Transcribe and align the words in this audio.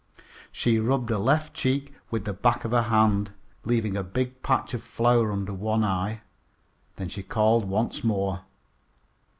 She 0.51 0.79
rubbed 0.79 1.11
her 1.11 1.17
left 1.19 1.53
cheek 1.53 1.93
with 2.09 2.25
the 2.25 2.33
back 2.33 2.65
of 2.65 2.71
her 2.71 2.81
hand, 2.81 3.33
leaving 3.65 3.95
a 3.95 4.01
big 4.01 4.41
patch 4.41 4.73
of 4.73 4.81
flour 4.81 5.31
under 5.31 5.53
one 5.53 5.83
eye. 5.83 6.21
Then 6.95 7.07
she 7.07 7.21
called 7.21 7.65
once 7.65 8.03
more. 8.03 8.43